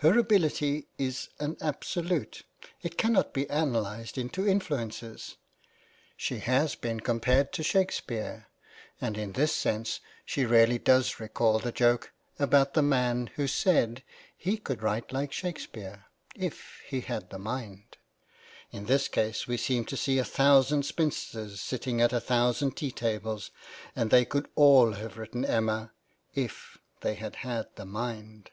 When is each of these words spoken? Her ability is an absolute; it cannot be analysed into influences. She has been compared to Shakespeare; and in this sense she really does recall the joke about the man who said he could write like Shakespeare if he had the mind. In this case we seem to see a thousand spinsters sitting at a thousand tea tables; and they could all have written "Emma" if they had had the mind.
Her 0.00 0.18
ability 0.18 0.86
is 0.98 1.30
an 1.40 1.56
absolute; 1.60 2.42
it 2.82 2.98
cannot 2.98 3.32
be 3.32 3.46
analysed 3.46 4.18
into 4.18 4.46
influences. 4.46 5.36
She 6.18 6.38
has 6.40 6.74
been 6.74 7.00
compared 7.00 7.50
to 7.54 7.62
Shakespeare; 7.62 8.46
and 9.00 9.16
in 9.16 9.32
this 9.32 9.54
sense 9.56 10.00
she 10.26 10.44
really 10.44 10.78
does 10.78 11.18
recall 11.18 11.58
the 11.58 11.72
joke 11.72 12.12
about 12.38 12.74
the 12.74 12.82
man 12.82 13.28
who 13.36 13.48
said 13.48 14.04
he 14.36 14.58
could 14.58 14.82
write 14.82 15.12
like 15.12 15.32
Shakespeare 15.32 16.04
if 16.36 16.82
he 16.86 17.00
had 17.00 17.30
the 17.30 17.38
mind. 17.38 17.96
In 18.70 18.84
this 18.84 19.08
case 19.08 19.48
we 19.48 19.56
seem 19.56 19.86
to 19.86 19.96
see 19.96 20.18
a 20.18 20.24
thousand 20.24 20.84
spinsters 20.84 21.60
sitting 21.60 22.00
at 22.02 22.12
a 22.12 22.20
thousand 22.20 22.72
tea 22.76 22.92
tables; 22.92 23.50
and 23.96 24.10
they 24.10 24.26
could 24.26 24.46
all 24.56 24.92
have 24.92 25.16
written 25.16 25.44
"Emma" 25.44 25.92
if 26.34 26.76
they 27.00 27.14
had 27.14 27.36
had 27.36 27.68
the 27.76 27.86
mind. 27.86 28.50